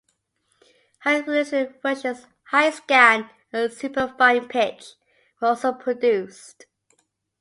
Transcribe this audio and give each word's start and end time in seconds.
High 1.01 1.19
resolution 1.19 1.75
versions, 1.83 2.25
Hi-Scan 2.45 3.29
and 3.53 3.71
Super 3.71 4.07
Fine 4.17 4.47
Pitch, 4.47 4.93
were 5.39 5.49
also 5.49 5.73
produced. 5.73 6.65